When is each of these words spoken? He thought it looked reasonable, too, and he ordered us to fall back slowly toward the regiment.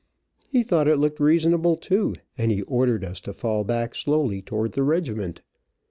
He 0.49 0.63
thought 0.63 0.87
it 0.87 0.97
looked 0.97 1.19
reasonable, 1.19 1.75
too, 1.77 2.15
and 2.35 2.49
he 2.49 2.63
ordered 2.63 3.05
us 3.05 3.21
to 3.21 3.33
fall 3.33 3.63
back 3.63 3.93
slowly 3.93 4.41
toward 4.41 4.71
the 4.71 4.81
regiment. 4.81 5.43